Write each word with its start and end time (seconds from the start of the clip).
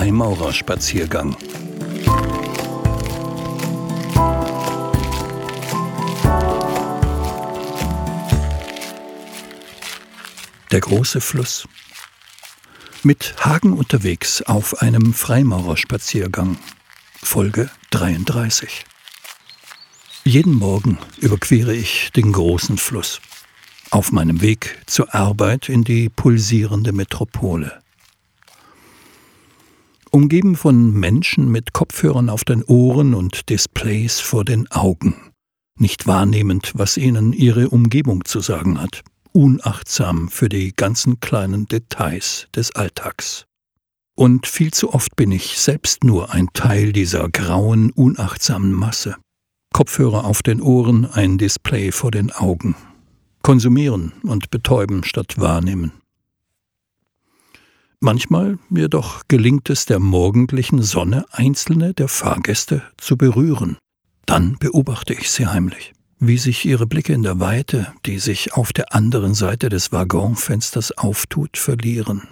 Freimaurerspaziergang. 0.00 1.36
Der 10.70 10.80
große 10.80 11.20
Fluss. 11.20 11.68
Mit 13.02 13.34
Hagen 13.44 13.74
unterwegs 13.74 14.40
auf 14.40 14.80
einem 14.80 15.12
Freimaurerspaziergang. 15.12 16.56
Folge 17.22 17.68
33. 17.90 18.86
Jeden 20.24 20.54
Morgen 20.54 20.96
überquere 21.18 21.74
ich 21.74 22.10
den 22.12 22.32
großen 22.32 22.78
Fluss. 22.78 23.20
Auf 23.90 24.12
meinem 24.12 24.40
Weg 24.40 24.78
zur 24.86 25.14
Arbeit 25.14 25.68
in 25.68 25.84
die 25.84 26.08
pulsierende 26.08 26.92
Metropole. 26.92 27.82
Umgeben 30.12 30.56
von 30.56 30.92
Menschen 30.92 31.52
mit 31.52 31.72
Kopfhörern 31.72 32.30
auf 32.30 32.42
den 32.44 32.64
Ohren 32.64 33.14
und 33.14 33.48
Displays 33.48 34.18
vor 34.18 34.44
den 34.44 34.68
Augen, 34.72 35.14
nicht 35.78 36.08
wahrnehmend, 36.08 36.72
was 36.74 36.96
ihnen 36.96 37.32
ihre 37.32 37.70
Umgebung 37.70 38.24
zu 38.24 38.40
sagen 38.40 38.80
hat, 38.80 39.02
unachtsam 39.30 40.28
für 40.28 40.48
die 40.48 40.74
ganzen 40.74 41.20
kleinen 41.20 41.66
Details 41.66 42.48
des 42.56 42.74
Alltags. 42.74 43.46
Und 44.16 44.48
viel 44.48 44.72
zu 44.72 44.92
oft 44.92 45.14
bin 45.14 45.30
ich 45.30 45.60
selbst 45.60 46.02
nur 46.02 46.32
ein 46.32 46.48
Teil 46.54 46.92
dieser 46.92 47.28
grauen, 47.28 47.92
unachtsamen 47.92 48.72
Masse. 48.72 49.14
Kopfhörer 49.72 50.24
auf 50.24 50.42
den 50.42 50.60
Ohren, 50.60 51.06
ein 51.06 51.38
Display 51.38 51.92
vor 51.92 52.10
den 52.10 52.32
Augen, 52.32 52.74
konsumieren 53.42 54.12
und 54.24 54.50
betäuben 54.50 55.04
statt 55.04 55.38
wahrnehmen. 55.38 55.92
Manchmal 58.02 58.58
jedoch 58.70 59.22
gelingt 59.28 59.68
es 59.68 59.84
der 59.84 59.98
morgendlichen 59.98 60.82
Sonne, 60.82 61.26
einzelne 61.32 61.92
der 61.92 62.08
Fahrgäste 62.08 62.82
zu 62.96 63.18
berühren. 63.18 63.76
Dann 64.24 64.56
beobachte 64.58 65.12
ich 65.12 65.30
sie 65.30 65.46
heimlich, 65.46 65.92
wie 66.18 66.38
sich 66.38 66.64
ihre 66.64 66.86
Blicke 66.86 67.12
in 67.12 67.22
der 67.22 67.40
Weite, 67.40 67.92
die 68.06 68.18
sich 68.18 68.54
auf 68.54 68.72
der 68.72 68.94
anderen 68.94 69.34
Seite 69.34 69.68
des 69.68 69.92
Waggonfensters 69.92 70.92
auftut, 70.92 71.58
verlieren. 71.58 72.22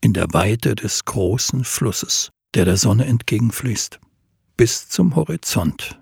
In 0.00 0.14
der 0.14 0.32
Weite 0.32 0.74
des 0.74 1.04
großen 1.04 1.64
Flusses, 1.64 2.30
der 2.54 2.64
der 2.64 2.78
Sonne 2.78 3.04
entgegenfließt, 3.04 4.00
bis 4.56 4.88
zum 4.88 5.14
Horizont. 5.14 6.00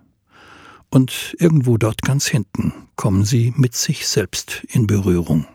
Und 0.89 1.35
irgendwo 1.41 1.79
dort 1.79 2.03
ganz 2.03 2.29
hinten 2.29 2.75
kommen 2.95 3.25
sie 3.25 3.53
mit 3.57 3.75
sich 3.75 4.07
selbst 4.07 4.65
in 4.69 4.87
Berührung. 4.87 5.47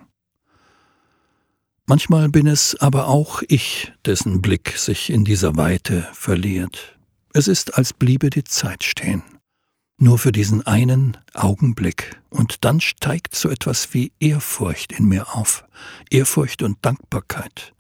Manchmal 1.88 2.30
bin 2.30 2.48
es 2.48 2.76
aber 2.80 3.08
auch 3.08 3.44
ich, 3.48 3.94
dessen 4.06 4.42
Blick 4.42 4.76
sich 4.76 5.12
in 5.12 5.24
dieser 5.24 5.56
Weite 5.56 6.08
verliert. 6.14 6.98
Es 7.32 7.48
ist, 7.48 7.78
als 7.78 7.94
bliebe 7.94 8.32
die 8.32 8.44
Zeit 8.44 8.84
stehen. 8.84 9.22
Nur 9.98 10.18
für 10.18 10.32
diesen 10.32 10.66
einen 10.66 11.16
Augenblick, 11.36 12.20
und 12.32 12.66
dann 12.66 12.82
steigt 12.82 13.36
so 13.36 13.50
etwas 13.50 13.94
wie 13.94 14.12
Ehrfurcht 14.20 14.94
in 14.94 15.06
mir 15.06 15.36
auf, 15.36 15.64
Ehrfurcht 16.10 16.64
und 16.64 16.78
Dankbarkeit. 16.82 17.74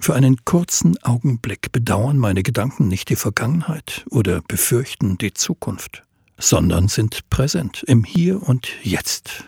Für 0.00 0.14
einen 0.14 0.44
kurzen 0.44 1.00
Augenblick 1.04 1.70
bedauern 1.70 2.18
meine 2.18 2.42
Gedanken 2.42 2.88
nicht 2.88 3.08
die 3.10 3.16
Vergangenheit 3.16 4.04
oder 4.10 4.42
befürchten 4.42 5.18
die 5.18 5.34
Zukunft, 5.34 6.02
sondern 6.36 6.88
sind 6.88 7.30
präsent 7.30 7.84
im 7.86 8.02
Hier 8.02 8.42
und 8.42 8.68
Jetzt, 8.82 9.44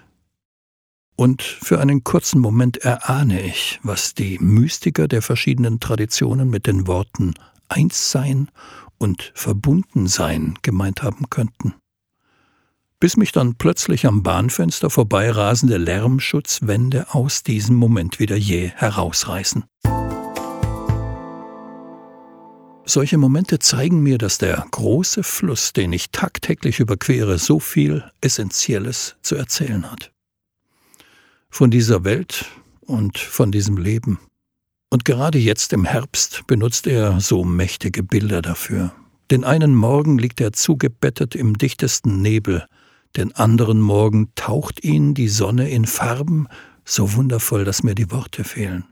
und 1.17 1.43
für 1.43 1.81
einen 1.81 2.05
kurzen 2.05 2.41
Moment 2.41 2.79
erahne 2.79 3.43
ich, 3.43 3.81
was 3.83 4.15
die 4.15 4.39
Mystiker 4.41 5.09
der 5.09 5.23
verschiedenen 5.23 5.81
Traditionen 5.81 6.51
mit 6.51 6.67
den 6.67 6.87
Worten 6.87 7.35
Einssein 7.69 8.51
und 8.99 9.33
Verbundensein 9.35 10.55
gemeint 10.63 11.03
haben 11.03 11.31
könnten. 11.31 11.75
Bis 13.01 13.17
mich 13.17 13.33
dann 13.33 13.57
plötzlich 13.57 14.07
am 14.07 14.23
Bahnfenster 14.23 14.89
vorbeirasende 14.91 15.77
Lärmschutzwände 15.77 17.07
aus 17.11 17.43
diesem 17.43 17.77
Moment 17.77 18.19
wieder 18.19 18.37
jäh 18.37 18.73
herausreißen. 18.75 19.65
Solche 22.87 23.17
Momente 23.17 23.59
zeigen 23.61 24.03
mir, 24.03 24.19
dass 24.19 24.39
der 24.39 24.67
große 24.71 25.23
Fluss, 25.23 25.73
den 25.73 25.93
ich 25.93 26.11
tagtäglich 26.11 26.81
überquere, 26.81 27.39
so 27.39 27.59
viel 27.59 28.05
Essentielles 28.21 29.17
zu 29.23 29.37
erzählen 29.37 29.91
hat 29.91 30.14
von 31.55 31.71
dieser 31.71 32.03
Welt 32.03 32.47
und 32.81 33.17
von 33.17 33.53
diesem 33.53 33.77
Leben. 33.77 34.19
Und 34.91 35.05
gerade 35.05 35.39
jetzt 35.39 35.73
im 35.73 35.85
Herbst 35.85 36.49
benutzt 36.49 36.89
er 36.89 37.21
so 37.21 37.45
mächtige 37.45 38.03
Bilder 38.03 38.43
dafür. 38.43 38.93
Den 39.31 39.45
einen 39.45 39.73
Morgen 39.73 40.19
liegt 40.19 40.41
er 40.41 40.53
zugebettet 40.53 41.37
im 41.37 41.57
dichtesten 41.57 42.21
Nebel, 42.21 42.67
den 43.15 43.37
anderen 43.37 43.81
Morgen 43.81 44.33
taucht 44.35 44.83
ihn 44.83 45.15
die 45.15 45.29
Sonne 45.29 45.71
in 45.71 45.87
Farben, 45.87 46.49
so 46.85 47.15
wundervoll, 47.15 47.65
dass 47.65 47.85
mir 47.85 47.95
die 47.95 48.11
Worte 48.11 48.43
fehlen. 48.43 48.87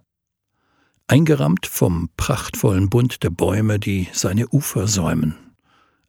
Eingerammt 1.09 1.67
vom 1.67 2.11
prachtvollen 2.17 2.89
Bund 2.91 3.25
der 3.25 3.31
Bäume, 3.31 3.81
die 3.81 4.07
seine 4.13 4.47
Ufer 4.47 4.87
säumen. 4.87 5.35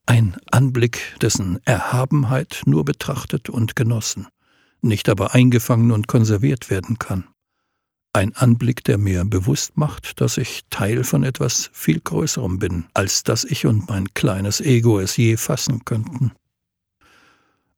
Ein 0.05 0.37
Anblick, 0.51 1.15
dessen 1.19 1.59
Erhabenheit 1.65 2.61
nur 2.67 2.85
betrachtet 2.85 3.49
und 3.49 3.75
genossen 3.75 4.27
nicht 4.83 5.09
aber 5.09 5.33
eingefangen 5.33 5.91
und 5.91 6.07
konserviert 6.07 6.69
werden 6.69 6.99
kann. 6.99 7.25
Ein 8.15 8.35
Anblick, 8.35 8.83
der 8.83 8.99
mir 8.99 9.25
bewusst 9.25 9.75
macht, 9.75 10.21
dass 10.21 10.37
ich 10.37 10.61
Teil 10.69 11.03
von 11.03 11.23
etwas 11.23 11.71
viel 11.73 11.99
Größerem 11.99 12.59
bin, 12.59 12.85
als 12.93 13.23
dass 13.23 13.43
ich 13.43 13.65
und 13.65 13.89
mein 13.89 14.13
kleines 14.13 14.61
Ego 14.61 14.99
es 14.99 15.17
je 15.17 15.35
fassen 15.35 15.83
könnten. 15.83 16.31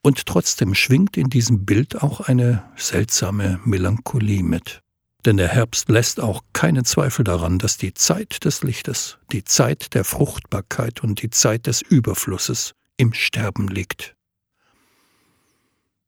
Und 0.02 0.26
trotzdem 0.26 0.76
schwingt 0.76 1.16
in 1.16 1.30
diesem 1.30 1.66
Bild 1.66 2.04
auch 2.04 2.20
eine 2.20 2.64
seltsame 2.76 3.62
Melancholie 3.64 4.44
mit. 4.44 4.82
Denn 5.26 5.38
der 5.38 5.48
Herbst 5.48 5.90
lässt 5.90 6.20
auch 6.20 6.44
keinen 6.54 6.86
Zweifel 6.86 7.24
daran, 7.24 7.58
dass 7.58 7.78
die 7.78 7.94
Zeit 7.94 8.46
des 8.46 8.62
Lichtes, 8.62 9.18
die 9.32 9.44
Zeit 9.44 9.96
der 9.96 10.04
Fruchtbarkeit 10.04 11.02
und 11.02 11.24
die 11.24 11.32
Zeit 11.32 11.66
des 11.66 11.82
Überflusses 11.82 12.74
im 12.98 13.14
Sterben 13.14 13.68
liegt. 13.68 14.15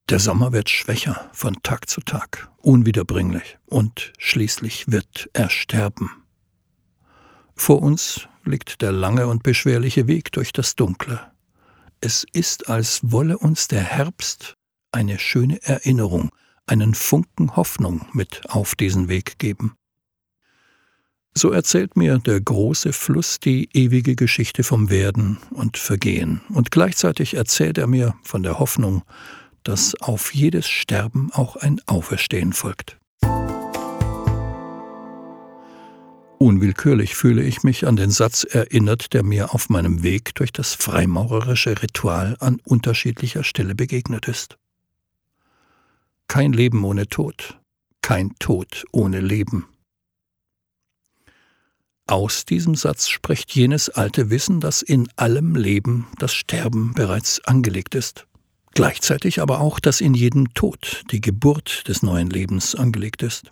Der 0.09 0.19
Sommer 0.19 0.53
wird 0.53 0.69
schwächer 0.69 1.29
von 1.33 1.61
Tag 1.63 1.89
zu 1.89 1.99
Tag, 1.99 2.49
unwiederbringlich, 2.59 3.57
und 3.65 4.13
schließlich 4.17 4.89
wird 4.89 5.29
er 5.33 5.49
sterben. 5.49 6.09
Vor 7.55 7.81
uns 7.81 8.29
liegt 8.45 8.81
der 8.81 8.93
lange 8.93 9.27
und 9.27 9.43
beschwerliche 9.43 10.07
Weg 10.07 10.31
durch 10.31 10.53
das 10.53 10.75
Dunkle. 10.75 11.19
Es 11.99 12.25
ist, 12.31 12.69
als 12.69 13.01
wolle 13.03 13.37
uns 13.37 13.67
der 13.67 13.81
Herbst 13.83 14.53
eine 14.93 15.19
schöne 15.19 15.61
Erinnerung, 15.63 16.29
einen 16.67 16.93
Funken 16.93 17.57
Hoffnung 17.57 18.07
mit 18.13 18.49
auf 18.49 18.75
diesen 18.75 19.09
Weg 19.09 19.37
geben. 19.39 19.73
So 21.33 21.51
erzählt 21.51 21.97
mir 21.97 22.17
der 22.19 22.39
große 22.39 22.93
Fluss 22.93 23.41
die 23.41 23.69
ewige 23.73 24.15
Geschichte 24.15 24.63
vom 24.63 24.89
Werden 24.89 25.37
und 25.51 25.75
Vergehen, 25.75 26.39
und 26.47 26.71
gleichzeitig 26.71 27.33
erzählt 27.33 27.77
er 27.77 27.87
mir 27.87 28.15
von 28.23 28.41
der 28.41 28.57
Hoffnung, 28.57 29.03
dass 29.67 29.95
auf 29.99 30.33
jedes 30.33 30.65
Sterben 30.65 31.29
auch 31.33 31.57
ein 31.57 31.81
Auferstehen 31.87 32.53
folgt. 32.53 32.97
Unwillkürlich 36.39 37.15
fühle 37.15 37.43
ich 37.43 37.63
mich 37.63 37.85
an 37.85 37.97
den 37.97 38.11
Satz 38.11 38.45
erinnert, 38.45 39.13
der 39.13 39.23
mir 39.23 39.53
auf 39.53 39.67
meinem 39.67 40.03
Weg 40.03 40.35
durch 40.35 40.53
das 40.53 40.73
freimaurerische 40.73 41.81
Ritual 41.81 42.37
an 42.39 42.61
unterschiedlicher 42.63 43.43
Stelle 43.43 43.75
begegnet 43.75 44.29
ist. 44.29 44.57
Kein 46.29 46.53
Leben 46.53 46.85
ohne 46.85 47.07
Tod, 47.07 47.59
kein 48.01 48.35
Tod 48.39 48.85
ohne 48.93 49.19
Leben. 49.19 49.67
Aus 52.05 52.45
diesem 52.45 52.75
Satz 52.75 53.09
spricht 53.09 53.53
jenes 53.53 53.89
alte 53.89 54.29
Wissen, 54.29 54.61
dass 54.61 54.81
in 54.81 55.09
allem 55.17 55.55
Leben 55.55 56.07
das 56.19 56.33
Sterben 56.33 56.93
bereits 56.93 57.43
angelegt 57.43 57.95
ist 57.95 58.26
gleichzeitig 58.77 59.41
aber 59.41 59.59
auch, 59.59 59.79
dass 59.79 60.01
in 60.01 60.13
jedem 60.13 60.53
Tod 60.53 61.03
die 61.11 61.19
Geburt 61.19 61.87
des 61.87 62.03
neuen 62.03 62.29
Lebens 62.29 62.75
angelegt 62.75 63.23
ist. 63.23 63.51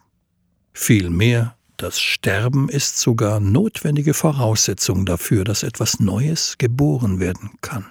Vielmehr, 0.72 1.58
das 1.78 2.00
Sterben 2.00 2.70
ist 2.70 3.00
sogar 3.00 3.40
notwendige 3.40 4.14
Voraussetzung 4.14 5.06
dafür, 5.06 5.44
dass 5.44 5.64
etwas 5.64 6.00
Neues 6.00 6.58
geboren 6.58 7.20
werden 7.20 7.52
kann. 7.62 7.86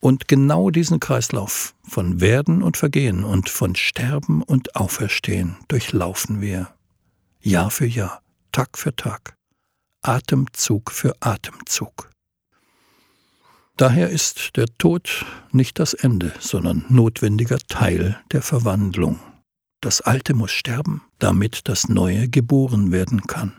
Und 0.00 0.26
genau 0.26 0.70
diesen 0.70 0.98
Kreislauf 0.98 1.74
von 1.86 2.20
Werden 2.20 2.62
und 2.62 2.76
Vergehen 2.76 3.22
und 3.22 3.48
von 3.48 3.76
Sterben 3.76 4.42
und 4.42 4.74
Auferstehen 4.74 5.56
durchlaufen 5.68 6.40
wir 6.40 6.74
Jahr 7.42 7.70
für 7.70 7.86
Jahr, 7.86 8.22
Tag 8.50 8.76
für 8.76 8.96
Tag, 8.96 9.36
Atemzug 10.02 10.90
für 10.90 11.14
Atemzug. 11.20 12.10
Daher 13.80 14.10
ist 14.10 14.58
der 14.58 14.66
Tod 14.76 15.24
nicht 15.52 15.78
das 15.78 15.94
Ende, 15.94 16.34
sondern 16.38 16.84
notwendiger 16.90 17.58
Teil 17.60 18.20
der 18.30 18.42
Verwandlung. 18.42 19.18
Das 19.80 20.02
Alte 20.02 20.34
muss 20.34 20.50
sterben, 20.50 21.00
damit 21.18 21.62
das 21.66 21.88
Neue 21.88 22.28
geboren 22.28 22.92
werden 22.92 23.22
kann. 23.22 23.58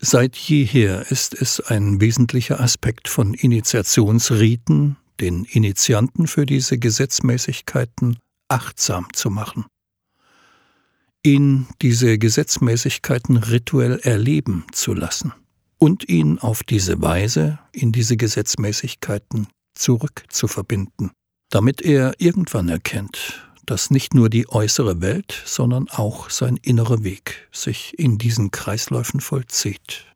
Seit 0.00 0.34
jeher 0.34 1.10
ist 1.10 1.34
es 1.34 1.60
ein 1.60 2.00
wesentlicher 2.00 2.58
Aspekt 2.58 3.06
von 3.06 3.34
Initiationsriten, 3.34 4.96
den 5.20 5.44
Initianten 5.44 6.26
für 6.26 6.46
diese 6.46 6.78
Gesetzmäßigkeiten 6.78 8.18
achtsam 8.48 9.08
zu 9.12 9.28
machen, 9.28 9.66
ihn 11.22 11.66
diese 11.82 12.16
Gesetzmäßigkeiten 12.16 13.36
rituell 13.36 14.00
erleben 14.00 14.64
zu 14.72 14.94
lassen 14.94 15.34
und 15.82 16.08
ihn 16.08 16.38
auf 16.38 16.62
diese 16.62 17.02
Weise 17.02 17.58
in 17.72 17.90
diese 17.90 18.16
Gesetzmäßigkeiten 18.16 19.48
zurückzuverbinden, 19.74 21.10
damit 21.50 21.82
er 21.82 22.14
irgendwann 22.18 22.68
erkennt, 22.68 23.50
dass 23.66 23.90
nicht 23.90 24.14
nur 24.14 24.30
die 24.30 24.48
äußere 24.48 25.00
Welt, 25.00 25.42
sondern 25.44 25.88
auch 25.88 26.30
sein 26.30 26.56
innerer 26.56 27.02
Weg 27.02 27.48
sich 27.50 27.98
in 27.98 28.16
diesen 28.16 28.52
Kreisläufen 28.52 29.20
vollzieht. 29.20 30.06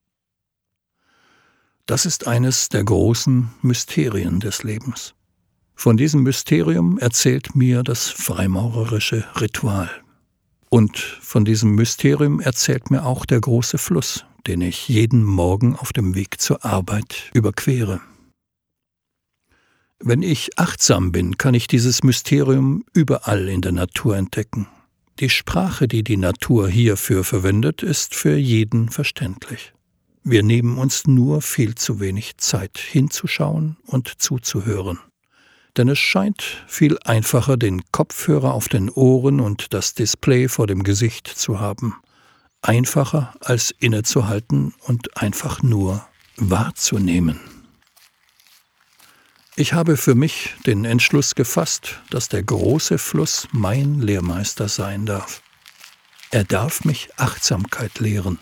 Das 1.87 2.07
ist 2.07 2.29
eines 2.29 2.69
der 2.69 2.85
großen 2.85 3.51
Mysterien 3.61 4.39
des 4.39 4.63
Lebens. 4.63 5.15
Von 5.75 5.97
diesem 5.97 6.23
Mysterium 6.23 6.97
erzählt 6.99 7.57
mir 7.57 7.83
das 7.83 8.09
freimaurerische 8.09 9.25
Ritual. 9.41 9.91
Und 10.69 10.97
von 10.97 11.45
diesem 11.45 11.75
Mysterium 11.75 12.39
erzählt 12.39 12.93
mir 12.93 13.05
auch 13.05 13.27
der 13.27 13.41
große 13.41 13.79
Fluss, 13.79 14.25
den 14.46 14.60
ich 14.60 14.88
jeden 14.88 15.25
Morgen 15.25 15.76
auf 15.76 15.93
dem 15.93 16.14
Weg 16.14 16.40
zur 16.40 16.64
Arbeit 16.64 17.31
überquere. 17.34 18.00
Wenn 19.98 20.22
ich 20.22 20.58
achtsam 20.58 21.10
bin, 21.10 21.38
kann 21.38 21.54
ich 21.54 21.69
dieses 21.69 22.02
Mysterium 22.02 22.84
überall 22.93 23.48
in 23.48 23.62
der 23.62 23.72
Natur 23.72 24.16
entdecken. 24.16 24.69
Die 25.19 25.31
Sprache, 25.31 25.88
die 25.88 26.04
die 26.04 26.19
Natur 26.19 26.69
hierfür 26.69 27.25
verwendet, 27.25 27.82
ist 27.82 28.14
für 28.14 28.37
jeden 28.37 28.90
verständlich. 28.90 29.72
Wir 30.22 30.43
nehmen 30.43 30.76
uns 30.76 31.06
nur 31.06 31.40
viel 31.40 31.75
zu 31.75 32.00
wenig 32.00 32.37
Zeit 32.37 32.76
hinzuschauen 32.76 33.78
und 33.87 34.20
zuzuhören. 34.20 34.98
Denn 35.76 35.88
es 35.88 35.98
scheint 35.98 36.43
viel 36.66 36.98
einfacher, 37.04 37.56
den 37.56 37.82
Kopfhörer 37.93 38.52
auf 38.52 38.69
den 38.69 38.90
Ohren 38.90 39.40
und 39.40 39.72
das 39.72 39.94
Display 39.94 40.48
vor 40.48 40.66
dem 40.66 40.82
Gesicht 40.82 41.26
zu 41.26 41.60
haben. 41.60 41.96
Einfacher 42.67 43.33
als 43.41 43.71
innezuhalten 43.79 44.75
und 44.81 45.17
einfach 45.17 45.63
nur 45.63 46.07
wahrzunehmen. 46.37 47.41
Ich 49.55 49.73
habe 49.73 49.97
für 49.97 50.17
mich 50.17 50.55
den 50.67 50.85
Entschluss 50.85 51.37
gefasst, 51.37 52.01
dass 52.11 52.29
der 52.29 52.43
große 52.43 52.99
Fluss 52.99 53.47
mein 53.53 54.01
Lehrmeister 54.01 54.69
sein 54.69 55.07
darf. 55.07 55.43
Er 56.33 56.43
darf 56.43 56.85
mich 56.85 57.09
Achtsamkeit 57.17 58.01
lehren. 58.01 58.41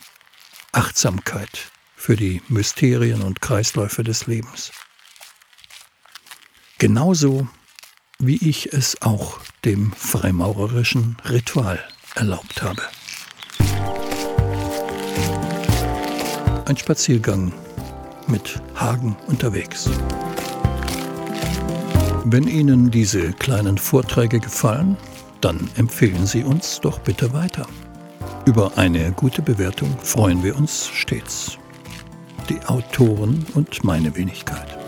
Achtsamkeit 0.73 1.71
für 1.95 2.17
die 2.17 2.41
Mysterien 2.49 3.23
und 3.23 3.43
Kreisläufe 3.43 4.03
des 4.05 4.27
Lebens. 4.27 4.73
Genauso 6.79 7.47
wie 8.19 8.37
ich 8.37 8.73
es 8.73 9.03
auch 9.03 9.39
dem 9.67 9.93
freimaurerischen 9.93 11.17
Ritual 11.29 11.79
erlaubt 12.15 12.63
habe. 12.63 12.83
Ein 16.67 16.79
Spaziergang 16.79 17.53
mit 18.27 18.61
Hagen 18.75 19.17
unterwegs. 19.27 19.91
Wenn 22.25 22.49
Ihnen 22.49 22.91
diese 22.91 23.33
kleinen 23.35 23.77
Vorträge 23.77 24.41
gefallen, 24.41 24.97
dann 25.43 25.69
empfehlen 25.77 26.27
Sie 26.27 26.43
uns 26.43 26.81
doch 26.81 27.01
bitte 27.01 27.35
weiter. 27.35 27.67
Über 28.47 28.79
eine 28.79 29.13
gute 29.13 29.43
Bewertung 29.43 29.95
freuen 30.03 30.43
wir 30.43 30.57
uns 30.57 30.87
stets. 30.89 31.59
Die 32.49 32.61
Autoren 32.67 33.45
und 33.55 33.85
meine 33.85 34.17
Wenigkeit. 34.17 34.84